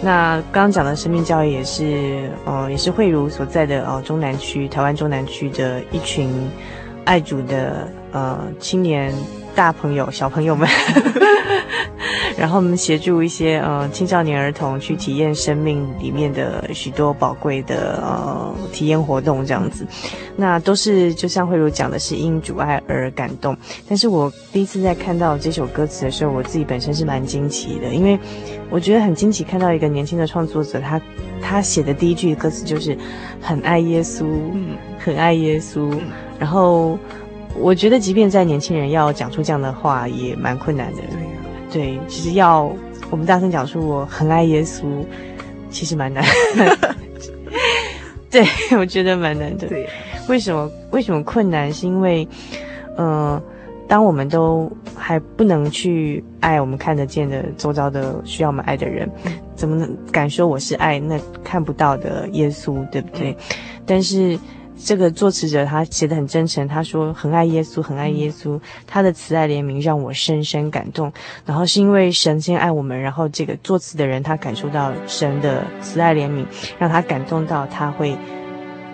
[0.02, 6.30] 那刚刚讲的生命教育也是，呃，也是慧如所在的哦，中南区台湾中南区的一群
[7.06, 9.14] 爱主的呃青年
[9.58, 10.70] 大朋友小朋友们。
[12.38, 19.84] 然后我们协助一些呃青少年儿童去体验生命里面的许多宝贵的呃体验活动，这样子，
[20.36, 23.58] 那都是就像慧茹讲的，是因主爱而感动。
[23.90, 28.20] 但是我第一次在看到这首歌词的时候，我自己本身是蛮惊奇的，因为
[28.70, 31.02] 我觉得很惊奇，看到一个年轻的创作者，他
[31.42, 32.96] 他写的第一句歌词就是
[33.42, 35.92] 很爱耶稣，嗯，很爱耶稣。
[36.38, 37.00] 然后
[37.60, 41.02] 我觉得，即便在年轻人要讲出这样的话，也蛮困难的。
[41.72, 42.72] 对，其实要
[43.10, 44.86] 我们大声讲出我很爱耶稣，
[45.70, 46.24] 其实蛮难。
[48.32, 48.46] 对，
[48.78, 49.68] 我觉得蛮难的。
[49.68, 49.90] 对，
[50.30, 50.72] 为什么？
[50.92, 51.72] 为什么困难？
[51.74, 52.28] 是因为，
[52.98, 53.44] 嗯、呃，
[53.88, 59.10] 当我们都还不能去爱我们看得见的周遭的需要我们爱的人，
[59.56, 62.88] 怎么能敢说我是爱那看不到的耶稣？
[62.90, 63.36] 对不对？
[63.86, 64.40] 但是。
[64.80, 71.12] 这个作词者他写得很真诚，他说很爱耶稣，很爱耶稣，他的慈爱怜悯让我深深感动。
[71.46, 76.46] 然后是因为神先爱我们，然后这个作词的人他感受到神的慈爱怜悯，
[76.78, 78.16] 让他感动到他会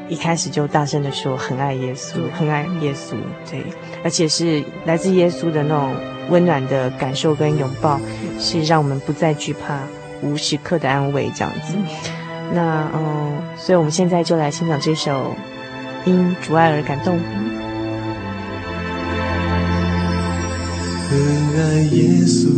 [0.08, 3.16] 一开始就大声的说很爱耶稣，很爱耶稣。
[3.52, 3.64] 对，
[4.04, 5.94] 而且是来自耶稣的那种
[6.30, 8.00] 温暖的感受跟拥抱，
[8.40, 9.80] 是让我们不再惧怕，
[10.22, 11.76] 无时刻的安慰这样子。
[12.52, 15.36] 那嗯，所以我们现在就来欣赏这首。
[16.06, 17.18] 因主爱而感动。
[21.10, 21.18] 很
[21.56, 22.50] 爱耶稣，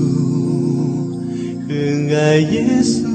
[1.67, 3.05] 很爱耶稣，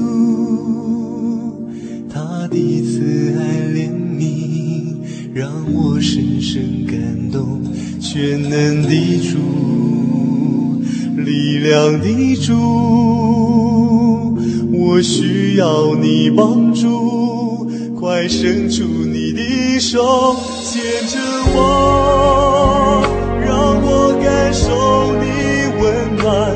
[2.09, 3.41] 他的慈爱
[3.73, 4.95] 怜悯
[5.33, 7.61] 让我深深感动。
[7.99, 8.89] 全能的
[9.31, 9.37] 主，
[11.15, 12.53] 力量的主，
[14.71, 17.69] 我需要你帮助，
[17.99, 19.20] 快伸出你。
[19.81, 21.17] 手牵着
[21.55, 23.01] 我，
[23.43, 25.25] 让我感受你
[25.81, 26.50] 温暖，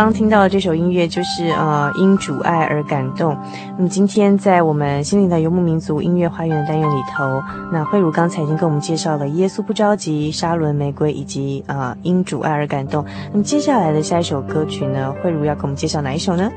[0.00, 3.36] 刚刚听到的这首音乐就是呃因主爱而感动。
[3.76, 13.04] 那么今天在我们心灵的游牧民族音乐花园的单元里头，那慧茹刚才已经跟我们介绍了耶稣不着急、沙伦玫瑰以及啊、呃、因主爱而感动。
[13.30, 16.50] 那么接下来的下一首歌曲呢，慧茹要给我们介绍哪一首呢？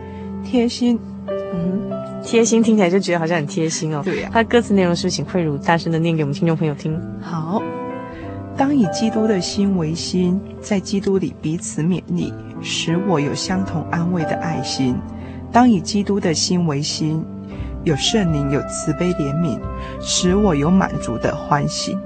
[0.45, 1.81] 贴心，嗯，
[2.23, 4.01] 贴心听起来就觉得好像很贴心哦。
[4.05, 6.97] 对呀、啊，它歌词内容是不是请慧茹大声的念给我们听众朋友听。
[7.21, 7.61] 好。
[8.63, 14.95] 当以基督的心为心，在基督里彼此勉励，使我有相同安慰的爱心。
[15.51, 17.21] 当以基督的心为心，
[17.83, 19.59] 有圣灵，有慈悲怜悯，
[19.99, 21.97] 使我有满足的欢喜。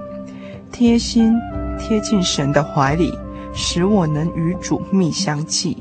[0.72, 1.32] 贴心
[1.78, 3.14] 贴近神的怀里，
[3.54, 5.78] 使我能与主密相契。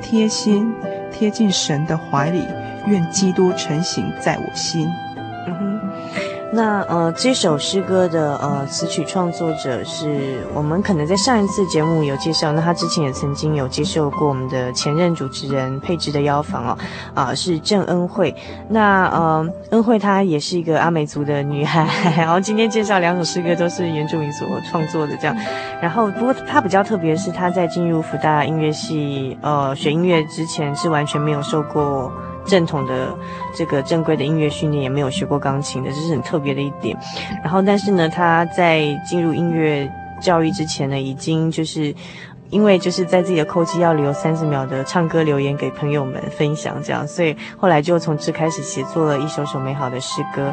[0.00, 0.72] 贴心
[1.10, 2.44] 贴近神的怀里，
[2.86, 4.88] 愿基督成形在我心。
[6.54, 16.78] 那呃，这首诗歌的呃词曲创作者是我们可能在上一次节目有介绍，那他之前也曾经有接受过我们的前任主持人佩芝的邀访哦，
[17.14, 18.34] 啊、是郑恩惠。
[18.68, 21.88] 那呃，恩惠她也是一个阿美族的女孩，
[22.18, 25.34] 然后今天介绍两首诗歌都是原住民所创作的这样。
[25.80, 32.12] 然后不过她比较特别是，她在进入福大音乐系呃学音乐之前是完全没有受过。
[32.44, 33.16] 正统的
[33.54, 36.96] 这个正规的音乐训练也没有学过钢琴的，这是很特别的一点。
[37.42, 39.90] 然后，但是呢，他在进入音乐
[40.20, 41.94] 教育之前呢，已经就是
[42.50, 50.52] 因为就是在自己的口机要留三十秒的唱歌留言给朋友们分享，这样，所以后来就从这开始写作了一首首美好的诗歌。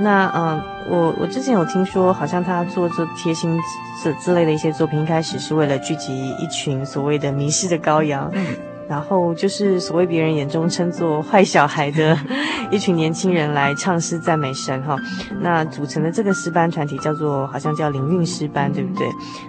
[0.00, 0.60] 那嗯，
[0.90, 3.56] 我我之前有听说，好像他做这贴心
[4.02, 8.30] 这之类的一些作品，一开始是为了聚集一群所谓的迷失的羔羊。
[8.88, 12.16] 然后就是所谓别人眼中称作坏小孩的
[12.70, 14.96] 一群年轻人来唱诗赞美神哈，
[15.40, 19.06] 那组成的这个诗班团体叫做好像叫灵韵诗班，对不对？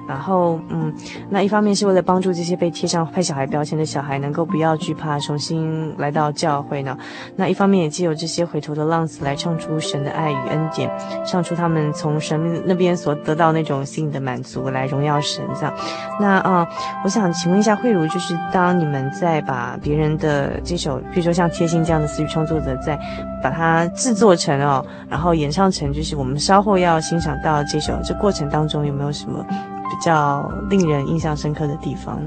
[0.07, 0.93] 然后嗯，
[1.29, 6.97] 那一方面是为了帮助这些被贴上坏小孩标签的小孩能够不要惧怕重新来到教会呢，
[7.35, 10.89] 那一方面也借由这些回头的浪子来唱出神的爱与恩典，
[11.25, 15.73] 唱出他们从神那边所得到那种心里的满足来荣耀神这样。
[16.19, 16.67] 那啊、呃，
[17.03, 22.95] 我想请问一下慧茹，就是当你们在再把别人的这首，比如说像贴心这样的词语创作者，再
[23.41, 32.21] 把它制作成哦，然后演唱成，就是我们稍后要欣赏到这首，这过程当中有没有什么比较令人印象深刻的地方？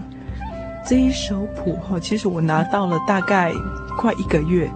[0.85, 3.53] 这一首谱哈，其实我拿到了大概
[3.97, 4.69] 快一个月，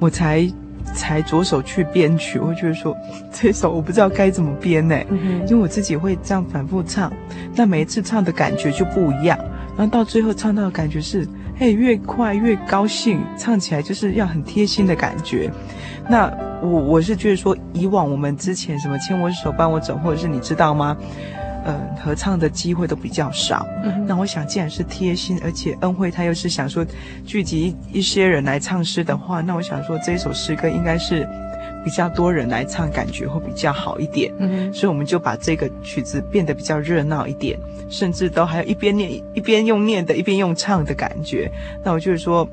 [0.00, 0.50] 我才
[0.94, 2.38] 才着手去编曲。
[2.38, 2.96] 我觉得说
[3.30, 4.98] 这首我不知道该怎么编呢，
[5.46, 7.12] 因为我自己会这样反复唱，
[7.54, 9.38] 但每一次唱的感觉就不一样，
[9.76, 11.28] 然后到最后唱到的感觉是。
[11.62, 15.48] 嘿，越快越高兴，唱起来就是要很贴心的感觉。
[16.08, 16.28] 那
[16.60, 20.96] 我我是觉得说，以往我们之前什么牵我手伴我走，或者是你知道吗？
[21.64, 23.64] 呃，合唱的机会都比较少。
[23.84, 26.84] 嗯、那我想，既然是贴心，而且恩惠他又是想说
[27.24, 31.24] 聚集一些人来唱诗的话，那我想说这一首诗歌应该是。
[31.84, 34.32] 比较多人来唱，感觉会比较好一点。
[34.38, 37.58] 嗯，所以我们就把这个曲子变得比较热闹一点，
[37.88, 41.50] 甚至都还有一边念一边用念的，一边用唱的感觉。
[41.84, 42.48] 那我就是说，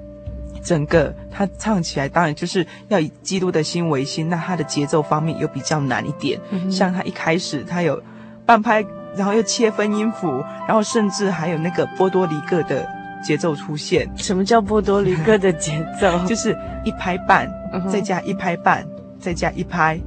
[0.64, 4.28] 整个他唱起来，当然就是要以基督的心为心。
[4.30, 6.40] 那他的节奏方面又比较难一点。
[6.50, 8.02] 嗯，像他一开始他有
[8.46, 8.84] 半拍，
[9.16, 12.88] 然后又切分音符，然后甚至还有那个波多黎各的
[13.24, 14.10] 节奏出现。
[14.16, 16.20] 什么叫波多黎各的节奏？
[16.28, 17.50] 就是一拍半，
[17.92, 18.86] 再加一拍半。
[19.20, 20.00] 再加一拍，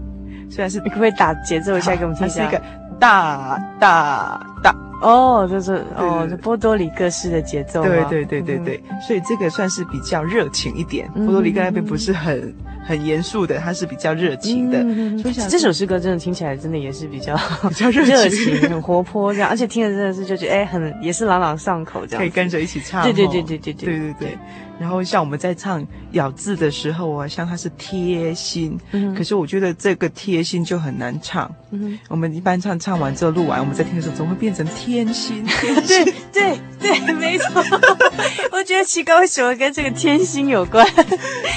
[0.50, 2.44] 虽然是你可不可以打节奏一下给我们听一下？
[2.44, 2.62] 它是一个
[2.98, 7.82] 大大大哦，就是哦，就波多黎各式的节奏。
[7.82, 11.08] 对对对对对，嗯、所以这个算是比较热情一点。
[11.12, 12.54] 波多黎各那边不是很。
[12.84, 14.78] 很严肃的，他是比较热情的。
[14.82, 17.36] 嗯、所以想这首诗歌真的听起来真的也是比较
[17.68, 23.02] 比较热情、很活泼这样，而且听着真的是就觉得哎，很也是朗朗上口这样，可以跟着一起唱。
[23.02, 24.38] 对对对对对对对对对。
[24.80, 31.48] 然后像我们在唱咬字的时候啊，像它是贴心，嗯、可是我觉得这个贴心就很难唱。
[31.70, 35.44] 嗯、我们一般唱唱完之后录完，我们在听的时候总会变成天心。
[35.44, 37.62] 天 心对对对，没错。
[38.50, 40.84] 我觉得奇怪为什么跟这个天心有关？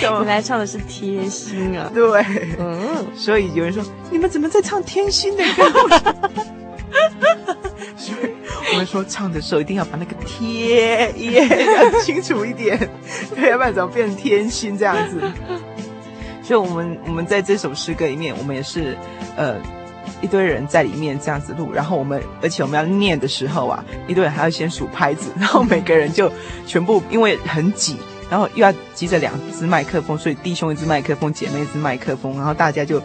[0.01, 1.14] 本来唱的是贴。
[1.21, 2.25] 贴心啊，对，
[2.59, 5.71] 嗯，所以有人说你们怎么在唱天心的歌？
[7.97, 8.29] 所以
[8.71, 12.77] 我们说唱的时候一定要把那个贴耶讲清楚一点，
[13.33, 15.19] 对，要不然怎么变成天心这样子？
[16.43, 18.95] 所以我们我们在这首诗歌里面，我们也是
[19.35, 19.55] 呃
[20.21, 26.31] 一堆人在里面这样子录，然后我们而且我们要念的时候啊，一堆人还要先数拍子，然后每个人就
[26.67, 27.97] 全部因为很挤。
[28.29, 33.01] 然后又要急着两只麦克风，所以弟兄一只麦克风，姐妹一只麦克风，然后大家就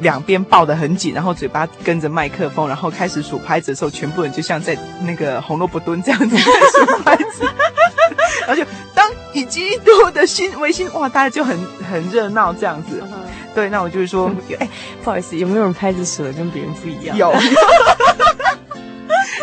[0.00, 7.44] 两边抱得很紧，然后嘴巴跟着麦克风，然后开始数拍子的时候，全部人就像在那个红萝卜蹲这样子在 数拍子，
[8.46, 11.56] 然后就当以基督的心为心，哇，大家就很
[11.90, 13.02] 很热闹这样子。
[13.54, 14.30] 对，那我就是说，
[14.60, 14.68] 哎，
[15.02, 17.16] 不好意思，有没有人拍子数的跟别人不一样？
[17.16, 17.34] 有。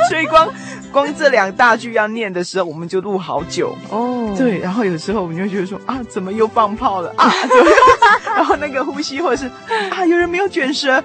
[0.09, 0.47] 所以光
[0.95, 4.29] 光这两大句要念的时候，我们就录好久哦。
[4.29, 4.37] Oh.
[4.37, 7.29] 对，然后有时候我们就觉得说啊，怎么又放炮了啊？
[8.33, 9.51] 然后那个呼吸，或者是
[9.91, 11.03] 啊，有人没有卷舌啊，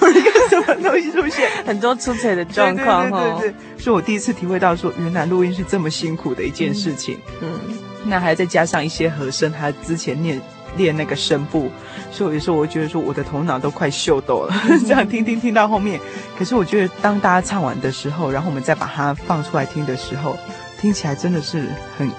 [0.00, 3.10] 有人有什么东西出现，很多出彩的状况。
[3.10, 7.18] 对对对对对，所以我第一次体会到说，原来录音是这么辛苦的一件事情。
[7.40, 10.40] 嗯，嗯，那还再加上一些和声，还之前念。
[10.76, 11.70] 练那个声部，
[12.10, 14.54] 所以我有时候我觉得说我的头脑都快秀逗了，
[14.86, 16.00] 这样听听听到后面。
[16.38, 20.36] 可是我觉得当大家唱完的时候，然后我们再把它放出来听的时候，
[20.80, 21.68] 听起来真的是
[21.98, 22.10] 很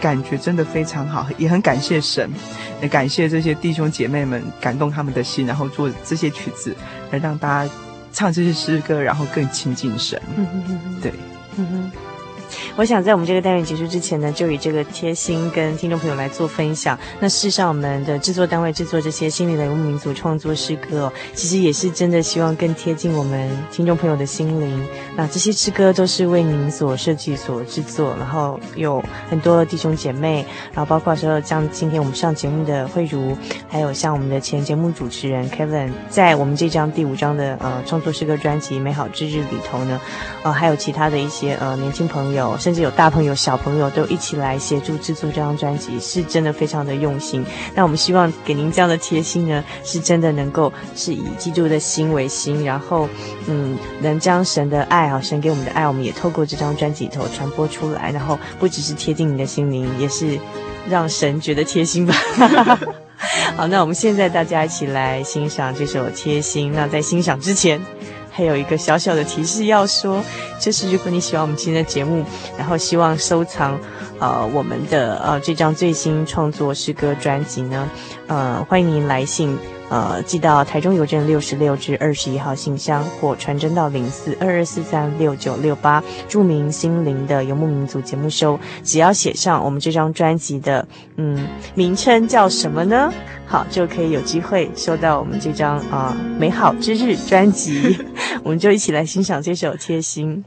[0.00, 2.30] 感觉真的非常好，也很感谢神，
[2.80, 6.74] 也感谢这些弟兄姐妹们感动他们的心，然后做这些曲子
[7.10, 7.72] 来让大家
[8.12, 10.20] 唱这些诗歌，然后更亲近神。
[11.02, 11.12] 对。
[12.76, 16.98] 我想在我们这个单元结束之前呢，就以这个贴心跟听众朋友来做分享。
[17.18, 24.86] 那事实上，我们的制作单位制作这些心灵的游牧民族创作诗歌，其实也是真的希望更贴近我们听众朋友的心灵。
[25.16, 33.36] 那这些诗歌都是为您所设计、所制作，然后有很多弟兄姐妹，然后包括说像今天我们上节目的慧茹，
[33.68, 40.00] 还有像我们的前节目主持人 Kevin，在我们这张第五张的呃创作诗歌专辑《美好之日》里头呢，
[40.44, 42.56] 呃，还有其他的一些呃年轻朋友。
[42.60, 47.44] 甚至有大朋友、小朋友都一起来协助制作这张专辑，是真的非常的用心。
[47.74, 53.08] 那我们希望给您这样的贴心呢，是真的能够是以基督的心为心，然后
[53.46, 60.38] 嗯，能将神的爱啊，神给我们的爱，我们也透过这张专辑里头传播出来，然后不只是贴近你的心灵，也是
[60.88, 62.14] 让神觉得贴心吧。
[63.56, 66.72] 好，那我们现在大家一起来欣赏这首《贴心》。
[66.74, 67.80] 那在欣赏之前。
[68.30, 70.22] 还有一个小小的提示要说，
[70.60, 72.24] 就是如果你喜欢我们今天的节目，
[72.56, 73.78] 然后希望收藏，
[74.18, 77.88] 呃，我们的呃这张最新创作诗歌专辑呢，
[78.28, 79.58] 呃，欢迎您来信。
[79.90, 88.58] 呃，寄到台中邮政六十六至二十一号信箱，或传真到零四二二四三六九六八，注明“心灵的游牧民族”节目收。
[88.84, 90.86] 只要写上我们这张专辑的
[91.16, 93.12] 嗯名称叫什么呢？
[93.46, 97.98] 好，就可以有机会收到我们这张啊、呃“美好之日”专辑。
[98.44, 100.44] 我们就一起来欣赏这首《贴心》。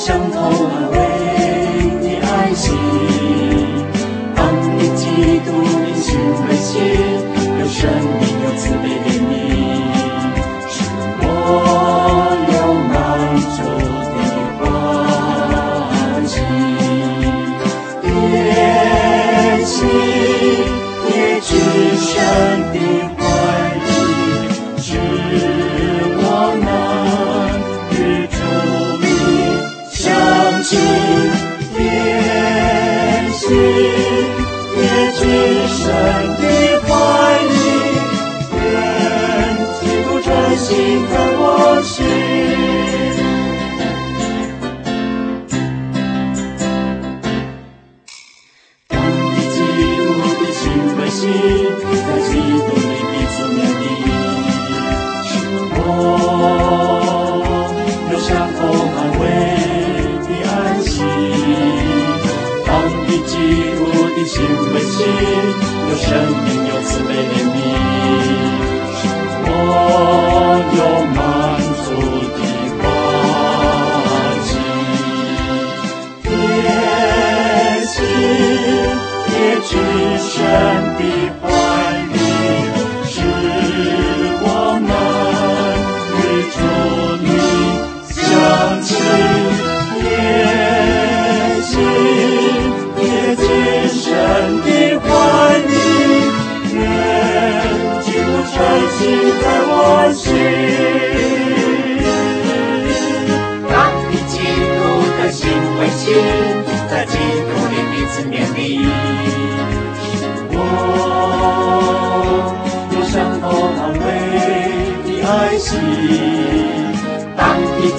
[0.00, 0.99] 相同。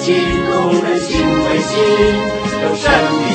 [0.04, 0.12] 至
[1.00, 1.22] 深
[2.60, 2.86] 的怀
[3.28, 3.31] 里。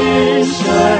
[0.00, 0.99] 也